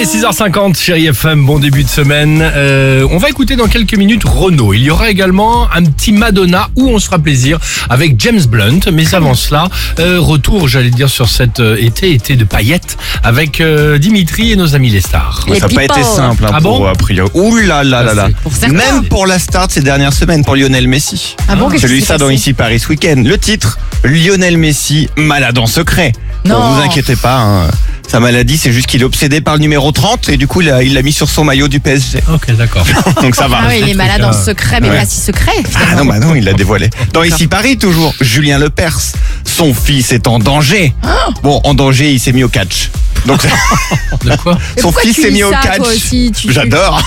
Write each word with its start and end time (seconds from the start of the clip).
Allez, 0.00 0.08
6h50, 0.08 0.78
chérie 0.78 1.06
FM, 1.08 1.44
bon 1.44 1.58
début 1.58 1.84
de 1.84 1.88
semaine. 1.88 2.40
Euh, 2.40 3.06
on 3.10 3.18
va 3.18 3.28
écouter 3.28 3.54
dans 3.54 3.66
quelques 3.66 3.96
minutes 3.98 4.24
Renault. 4.24 4.72
Il 4.72 4.82
y 4.82 4.90
aura 4.90 5.10
également 5.10 5.70
un 5.70 5.84
petit 5.84 6.12
Madonna 6.12 6.70
où 6.74 6.88
on 6.88 6.98
se 6.98 7.04
fera 7.04 7.18
plaisir 7.18 7.58
avec 7.90 8.18
James 8.18 8.40
Blunt. 8.48 8.80
Mais 8.94 9.14
avant 9.14 9.34
cela, 9.34 9.68
euh, 9.98 10.18
retour, 10.18 10.68
j'allais 10.68 10.88
dire, 10.88 11.10
sur 11.10 11.28
cet 11.28 11.60
euh, 11.60 11.76
été, 11.78 12.12
été 12.12 12.36
de 12.36 12.44
paillettes 12.44 12.96
avec 13.22 13.60
euh, 13.60 13.98
Dimitri 13.98 14.52
et 14.52 14.56
nos 14.56 14.74
amis 14.74 14.88
les 14.88 15.02
stars. 15.02 15.44
Mais 15.50 15.60
ça 15.60 15.68
n'a 15.68 15.74
pas 15.74 15.84
été 15.84 16.02
simple 16.02 16.46
hein, 16.46 16.50
Ah 16.54 16.60
pour 16.62 16.78
bon 16.78 16.86
a 16.86 16.94
priori. 16.94 17.30
Ouh 17.34 17.56
là 17.56 17.84
là 17.84 18.02
là 18.02 18.14
là. 18.14 18.28
Pour 18.42 18.54
certains. 18.54 18.74
Même 18.74 19.04
pour 19.04 19.26
la 19.26 19.38
star 19.38 19.66
de 19.66 19.72
ces 19.72 19.82
dernières 19.82 20.14
semaines, 20.14 20.46
pour 20.46 20.56
Lionel 20.56 20.88
Messi. 20.88 21.36
Ah 21.46 21.56
bon, 21.56 21.68
qu'est-ce 21.68 21.82
J'ai 21.82 21.88
qui 21.88 21.94
lu 21.96 22.00
s'est 22.00 22.06
ça 22.06 22.16
dans 22.16 22.24
passé 22.28 22.36
Ici 22.36 22.52
Paris 22.54 22.80
ce 22.80 22.88
week-end. 22.88 23.22
Le 23.22 23.36
titre, 23.36 23.78
Lionel 24.04 24.56
Messi, 24.56 25.10
malade 25.18 25.58
en 25.58 25.66
secret. 25.66 26.12
Non. 26.46 26.58
Bon, 26.58 26.70
vous 26.70 26.80
inquiétez 26.80 27.16
pas, 27.16 27.36
hein. 27.36 27.66
Sa 28.10 28.18
maladie 28.18 28.58
c'est 28.58 28.72
juste 28.72 28.88
qu'il 28.88 29.02
est 29.02 29.04
obsédé 29.04 29.40
par 29.40 29.54
le 29.54 29.60
numéro 29.60 29.92
30 29.92 30.30
et 30.30 30.36
du 30.36 30.48
coup 30.48 30.62
il 30.62 30.94
l'a 30.94 31.02
mis 31.02 31.12
sur 31.12 31.30
son 31.30 31.44
maillot 31.44 31.68
du 31.68 31.78
PSG. 31.78 32.18
Ok, 32.32 32.50
d'accord. 32.56 32.84
Donc 33.22 33.36
ça 33.36 33.46
va. 33.46 33.60
Ah 33.62 33.66
oui, 33.68 33.80
il 33.82 33.88
est 33.88 33.94
malade 33.94 34.24
en 34.24 34.32
secret, 34.32 34.80
mais 34.80 34.90
ouais. 34.90 34.98
pas 34.98 35.06
si 35.06 35.20
secret. 35.20 35.52
Ah 35.76 35.94
non, 35.94 36.04
bah 36.04 36.18
non, 36.18 36.34
il 36.34 36.44
l'a 36.44 36.52
dévoilé. 36.52 36.90
Dans 37.12 37.22
Ici 37.22 37.46
Paris, 37.46 37.78
toujours, 37.78 38.12
Julien 38.20 38.58
Lepers, 38.58 38.98
son 39.44 39.72
fils 39.72 40.10
est 40.12 40.26
en 40.26 40.40
danger. 40.40 40.92
Oh 41.04 41.08
Bon, 41.44 41.60
en 41.62 41.74
danger, 41.74 42.10
il 42.10 42.18
s'est 42.18 42.32
mis 42.32 42.42
au 42.42 42.48
catch. 42.48 42.90
Donc, 43.26 43.40
De 44.24 44.36
quoi 44.36 44.58
son 44.80 44.92
fils 44.92 45.20
s'est 45.20 45.30
mis 45.30 45.42
au 45.44 45.50
ça, 45.52 45.60
catch. 45.62 46.10
Tu- 46.10 46.52
J'adore. 46.52 47.00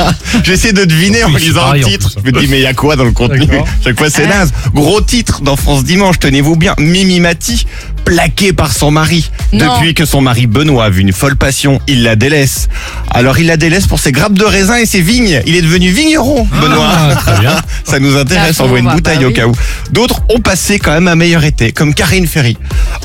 J'essaie 0.44 0.72
de 0.72 0.84
deviner 0.84 1.24
en 1.24 1.28
lisant 1.30 1.60
pareil, 1.60 1.82
le 1.82 1.88
titre. 1.88 2.10
Je 2.16 2.30
me 2.30 2.38
dis, 2.38 2.48
mais 2.48 2.58
il 2.58 2.62
y 2.62 2.66
a 2.66 2.74
quoi 2.74 2.96
dans 2.96 3.04
le 3.04 3.12
contenu. 3.12 3.46
Chaque 3.82 3.96
fois, 3.96 4.10
c'est 4.10 4.26
naze. 4.26 4.52
Gros 4.74 5.00
titre 5.00 5.40
dans 5.42 5.56
France 5.56 5.84
Dimanche, 5.84 6.18
tenez-vous 6.18 6.56
bien. 6.56 6.74
Mimi 6.78 7.20
Mati, 7.20 7.66
plaquée 8.10 8.52
par 8.52 8.72
son 8.72 8.90
mari. 8.90 9.30
Non. 9.52 9.76
Depuis 9.76 9.94
que 9.94 10.04
son 10.04 10.20
mari 10.20 10.48
Benoît 10.48 10.86
a 10.86 10.90
vu 10.90 11.02
une 11.02 11.12
folle 11.12 11.36
passion, 11.36 11.80
il 11.86 12.02
la 12.02 12.16
délaisse. 12.16 12.68
Alors, 13.08 13.38
il 13.38 13.46
la 13.46 13.56
délaisse 13.56 13.86
pour 13.86 14.00
ses 14.00 14.10
grappes 14.10 14.32
de 14.32 14.44
raisin 14.44 14.78
et 14.78 14.86
ses 14.86 15.00
vignes. 15.00 15.40
Il 15.46 15.54
est 15.54 15.62
devenu 15.62 15.90
vigneron, 15.90 16.44
Benoît. 16.60 16.90
Ah, 16.92 17.14
très 17.14 17.38
bien. 17.38 17.54
Ça 17.84 18.00
nous 18.00 18.16
intéresse, 18.16 18.56
voit 18.56 18.80
une 18.80 18.86
pauvre, 18.86 18.96
bouteille 18.96 19.20
bah 19.20 19.28
au 19.28 19.30
cas 19.30 19.46
où. 19.46 19.52
D'autres 19.92 20.22
ont 20.28 20.40
passé 20.40 20.80
quand 20.80 20.90
même 20.90 21.06
un 21.06 21.14
meilleur 21.14 21.44
été, 21.44 21.70
comme 21.70 21.94
Karine 21.94 22.26
Ferry. 22.26 22.58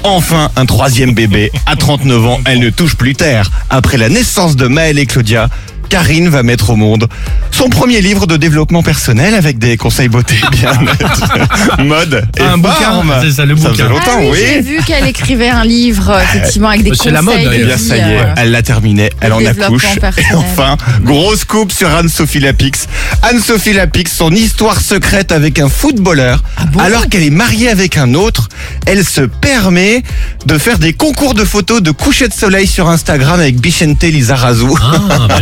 Enfin, 0.03 0.49
un 0.55 0.65
troisième 0.65 1.13
bébé. 1.13 1.51
À 1.67 1.75
39 1.75 2.25
ans, 2.25 2.39
elle 2.45 2.59
ne 2.59 2.71
touche 2.71 2.95
plus 2.95 3.13
terre. 3.13 3.51
Après 3.69 3.97
la 3.97 4.09
naissance 4.09 4.55
de 4.55 4.65
Maëlle 4.65 4.97
et 4.97 5.05
Claudia, 5.05 5.49
Karine 5.95 6.27
va 6.27 6.43
mettre 6.43 6.71
au 6.71 6.75
monde 6.75 7.07
son 7.51 7.69
premier 7.69 8.01
livre 8.01 8.27
de 8.27 8.35
développement 8.35 8.83
personnel 8.83 9.33
avec 9.33 9.57
des 9.59 9.77
conseils 9.77 10.09
beauté, 10.09 10.35
bien-être, 10.51 11.79
mode 11.85 12.27
et 12.37 12.41
Un 12.41 12.57
bouquin, 12.57 13.01
c'est 13.21 13.31
ça, 13.31 13.45
le 13.45 13.55
Ça 13.55 13.69
bouquin. 13.69 13.83
faisait 13.85 13.87
longtemps, 13.89 14.11
Ah 14.17 14.19
oui, 14.23 14.27
oui. 14.33 14.39
j'ai 14.45 14.59
vu 14.61 14.81
qu'elle 14.85 15.07
écrivait 15.07 15.47
un 15.47 15.63
livre, 15.63 16.19
effectivement, 16.21 16.67
avec 16.67 16.83
des 16.83 16.89
c'est 16.89 16.97
conseils. 16.97 17.13
la 17.13 17.21
mode, 17.21 17.35
de 17.39 17.49
eh 17.53 17.63
bien, 17.63 17.75
vie, 17.77 17.81
ça 17.87 17.95
y 17.95 17.99
est, 18.01 18.19
euh, 18.19 18.33
elle 18.35 18.51
l'a 18.51 18.61
terminé, 18.61 19.09
elle 19.21 19.29
le 19.29 19.35
en 19.35 19.45
accouche. 19.45 19.85
Et 19.95 19.99
personnel. 20.01 20.31
enfin, 20.35 20.75
grosse 21.01 21.45
coupe 21.45 21.71
sur 21.71 21.89
Anne-Sophie 21.89 22.41
Lapix. 22.41 22.87
Anne-Sophie 23.21 23.71
Lapix, 23.71 24.11
son 24.11 24.31
histoire 24.31 24.81
secrète 24.81 25.31
avec 25.31 25.59
un 25.59 25.69
footballeur. 25.69 26.43
Ah 26.57 26.65
bon 26.65 26.79
alors 26.81 27.07
qu'elle 27.07 27.23
est 27.23 27.29
mariée 27.29 27.69
avec 27.69 27.97
un 27.97 28.15
autre, 28.15 28.49
elle 28.85 29.05
se 29.05 29.21
permet 29.21 30.03
de 30.45 30.57
faire 30.57 30.77
des 30.77 30.91
concours 30.91 31.35
de 31.35 31.45
photos 31.45 31.81
de 31.81 31.91
coucher 31.91 32.27
de 32.27 32.33
soleil 32.33 32.67
sur 32.67 32.89
Instagram 32.89 33.39
avec 33.39 33.61
Bichente 33.61 34.03
Lizarazu. 34.03 34.65
Ah, 34.81 35.27
bah, 35.29 35.39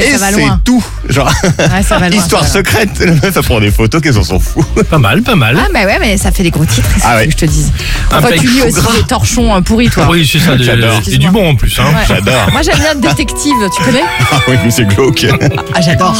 dis 0.00 0.06
ah 0.22 0.30
Et 0.30 0.34
c'est 0.34 0.48
tout. 0.64 0.84
Genre, 1.08 1.30
Ouais, 1.44 1.82
ça 1.82 1.98
va 1.98 2.08
loin, 2.08 2.18
histoire 2.18 2.44
ça 2.44 2.48
va 2.48 2.62
loin. 2.62 2.70
secrète. 2.70 2.98
Le 3.00 3.12
meuf, 3.14 3.36
elle 3.36 3.42
prend 3.42 3.60
des 3.60 3.70
photos 3.70 4.00
qu'elle 4.00 4.14
s'en 4.14 4.38
fout. 4.38 4.64
Pas 4.90 4.98
mal, 4.98 5.22
pas 5.22 5.34
mal. 5.34 5.58
Ah, 5.60 5.68
mais 5.72 5.84
ouais, 5.86 5.98
mais 6.00 6.16
ça 6.16 6.30
fait 6.30 6.42
des 6.42 6.50
gros 6.50 6.64
titres, 6.64 6.88
il 6.96 7.02
Ah 7.04 7.16
ouais. 7.16 7.26
que 7.26 7.32
je 7.32 7.36
te 7.36 7.44
dise. 7.46 7.72
Enfin, 8.12 8.28
tu 8.38 8.46
lis 8.46 8.62
aussi 8.62 8.72
gras. 8.80 8.92
des 8.96 9.02
torchons 9.04 9.54
euh, 9.54 9.60
pourris, 9.60 9.88
toi. 9.90 10.06
Oui, 10.10 10.28
c'est 10.30 10.38
ça. 10.38 10.56
J'adore. 10.58 11.00
Et 11.10 11.18
du 11.18 11.30
bon 11.30 11.50
en 11.50 11.54
plus. 11.56 11.78
Hein. 11.78 11.84
Ouais. 11.94 12.04
J'adore. 12.08 12.50
Moi, 12.52 12.62
j'aime 12.62 12.78
bien 12.78 12.94
le 12.94 13.00
détective, 13.00 13.54
tu 13.76 13.82
connais 13.82 14.02
Ah 14.32 14.36
oui, 14.48 14.54
mais 14.64 14.70
c'est 14.70 14.84
glauque. 14.86 15.26
Ah, 15.74 15.80
j'adore. 15.80 16.16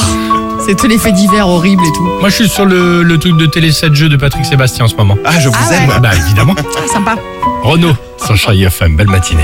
C'est 0.66 0.76
tous 0.76 0.86
les 0.86 0.98
faits 0.98 1.14
divers 1.14 1.48
horribles 1.48 1.82
et 1.84 1.92
tout. 1.92 2.04
Moi, 2.20 2.28
je 2.28 2.34
suis 2.36 2.48
sur 2.48 2.64
le, 2.64 3.02
le 3.02 3.18
truc 3.18 3.36
de 3.36 3.46
Télé 3.46 3.72
7 3.72 3.94
jeux 3.94 4.08
de 4.08 4.16
Patrick 4.16 4.44
Sébastien 4.46 4.84
en 4.84 4.88
ce 4.88 4.94
moment. 4.94 5.16
Ah, 5.24 5.40
je 5.40 5.48
vous 5.48 5.54
Ah 5.58 5.70
ouais. 5.70 5.76
aime. 5.76 6.00
Bah, 6.00 6.10
évidemment. 6.14 6.54
Ah, 6.58 6.92
sympa. 6.92 7.16
Renault, 7.64 7.96
sur 8.24 8.36
Chérie 8.36 8.64
FM. 8.64 8.96
Belle 8.96 9.08
matinée. 9.08 9.42